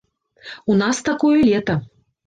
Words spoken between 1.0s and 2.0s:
такое лета.